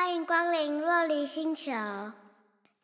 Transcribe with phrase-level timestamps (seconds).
[0.00, 1.72] 欢迎光临洛黎星球。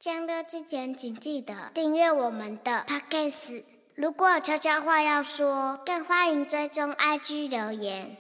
[0.01, 3.63] 降落之前，请记得订阅我们的 Podcast。
[3.95, 8.17] 如果有悄悄话要说，更欢迎追踪 IG 留言。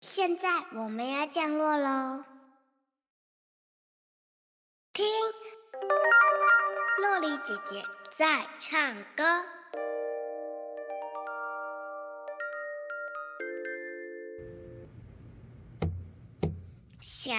[0.00, 2.24] 现在我们要降落喽，
[4.92, 5.04] 听
[6.98, 7.84] 洛丽姐姐
[8.16, 9.44] 在唱歌。
[17.04, 17.34] 想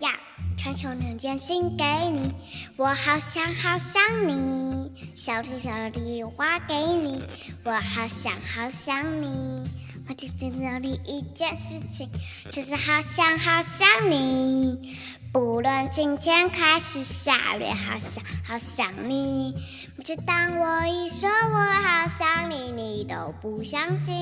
[0.00, 0.08] 要
[0.56, 2.32] 传送两件信给你，
[2.76, 6.32] 我好想好想你，小天小礼物
[6.66, 7.22] 给你，
[7.62, 9.68] 我好想好想你。
[10.08, 12.08] 我只心里一件事情，
[12.50, 14.96] 就是好想好想你。
[15.30, 19.54] 不论今天开始下雨，好想好想你。
[19.96, 24.14] 每次当我一说我好想你，你都不相信。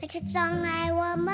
[0.00, 1.32] 每次总爱我，没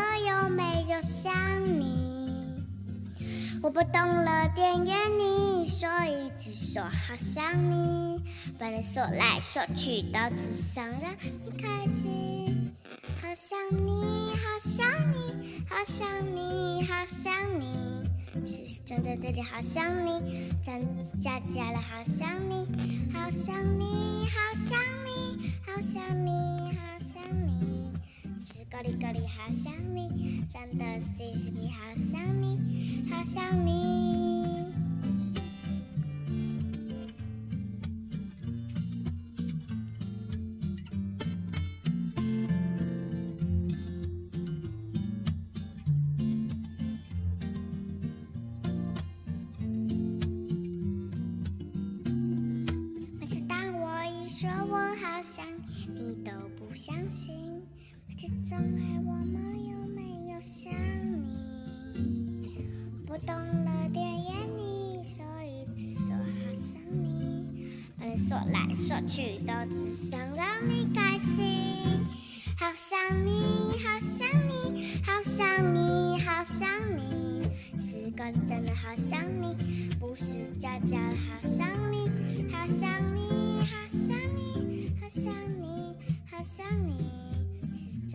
[3.62, 8.22] 我不懂了，点眼你，所以只说好想你。
[8.58, 12.72] 把人说来说去，都只想让你开心。
[13.20, 18.06] 好想你，好想你，好想你，好想你。
[18.44, 20.86] 是真的真的好想你，真
[21.20, 22.68] 假假的好想你，
[23.12, 26.30] 好想你，好想你，好想你，
[26.76, 27.75] 好想你。
[28.76, 34.66] 咖喱咖喱好想你，真的 C C P 好想你，好想你。
[53.18, 57.45] 每次当我一说我好想你，你都不相信。
[58.18, 59.36] 每次总爱我们
[59.68, 60.72] 有没有想
[61.22, 62.48] 你？
[63.04, 67.82] 不懂了点眼你，所以只说好想你。
[67.98, 72.06] 把人说来说去，都只想让你开心。
[72.58, 77.42] 好想你，好想你，好想你，好想你。
[77.78, 82.10] 是个真的好想你，不是假假的好想你。
[82.50, 85.94] 好想你，好想你，好想你，
[86.30, 87.35] 好想你。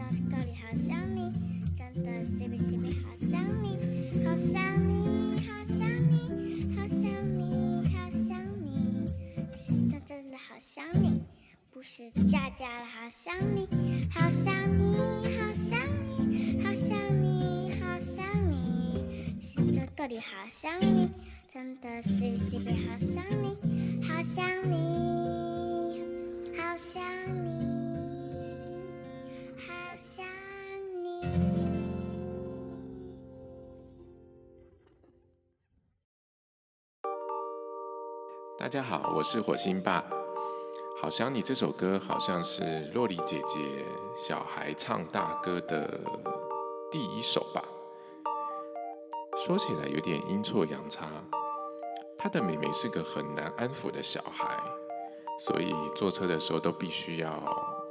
[0.09, 1.33] 是真的高里好想你，
[1.75, 3.77] 真的 C B C B 好想你，
[4.25, 9.09] 好想你，好想你，好想你，好想你。
[9.55, 11.21] 是真真的好想你，
[11.71, 13.67] 不是假假的好想你，
[14.11, 14.95] 好想你，
[15.37, 19.39] 好想你，好想你，好想你。
[19.39, 21.09] 是这个里好想你，
[21.53, 25.80] 真的 C B C B 好想你，好想你，
[38.57, 40.03] 大家好，我是火星爸。
[41.01, 43.85] 好想你这首歌好像是洛丽姐姐
[44.15, 45.99] 小孩唱大歌的
[46.91, 47.63] 第一首吧。
[49.35, 51.07] 说起来有点阴错阳差，
[52.17, 54.61] 她的妹妹是个很难安抚的小孩，
[55.39, 57.43] 所以坐车的时候都必须要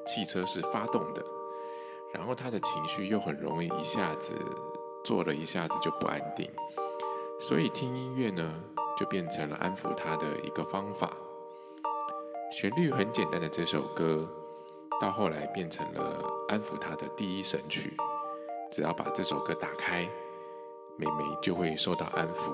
[0.07, 1.25] 汽车是发动的，
[2.13, 4.35] 然后她的情绪又很容易一下子
[5.05, 6.49] 坐了一下子就不安定，
[7.41, 8.63] 所以听音乐呢
[9.01, 11.11] 就变成了安抚她的一个方法。
[12.53, 14.29] 旋律很简单的这首歌，
[15.01, 17.97] 到后来变成了安抚她的第一神曲。
[18.71, 20.07] 只要把这首歌打开，
[20.99, 22.53] 妹妹就会受到安抚。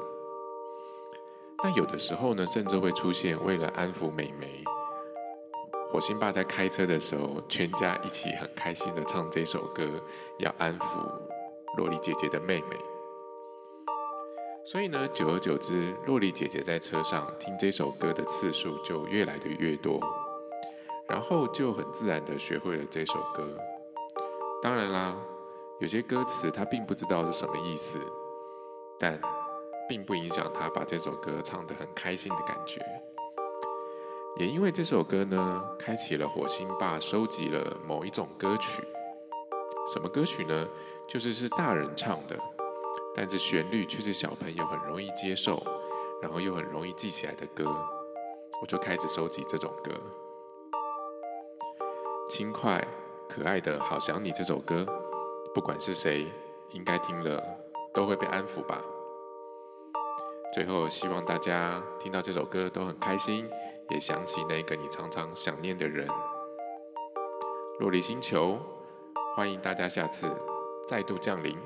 [1.65, 4.63] 那有的时候呢，甚至会出现为了安抚妹妹，
[5.91, 9.85] 火星爸在开车的时候，全家一起很开心的唱这首歌，
[10.39, 11.01] 要安抚
[11.77, 12.77] 萝莉姐姐的妹妹。
[14.67, 20.01] 所以呢，久而久之，洛丽姐姐在车上听这首歌的次数就越来的越多，
[21.09, 23.57] 然后就很自然的学会了这首歌。
[24.61, 25.17] 当然啦，
[25.79, 27.97] 有些歌词她并不知道是什么意思，
[28.99, 29.21] 但
[29.89, 32.85] 并不影响她把这首歌唱得很开心的感觉。
[34.37, 38.83] 也因为这首歌呢，开启了火星爸收集了某一种歌曲。
[39.95, 40.69] 什么歌曲呢？
[41.07, 42.37] 就是是大人唱的。
[43.17, 45.63] 但是旋律却是小朋友很容易接受，
[46.21, 47.65] 然后又很容易记起来的歌，
[48.61, 49.91] 我就开始收集这种歌。
[52.29, 52.87] 轻快
[53.29, 54.85] 可爱的好想你这首歌，
[55.55, 56.27] 不管是谁，
[56.73, 57.43] 应该听了
[57.95, 58.83] 都会被安抚吧。
[60.53, 63.49] 最后，希望大家听到这首歌都很开心，
[63.91, 66.07] 也想起那个你常常想念的人。
[67.79, 68.59] 洛丽星球，
[69.37, 70.29] 欢迎大家下次
[70.87, 71.57] 再度降临，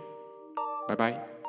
[0.86, 1.39] 拜拜。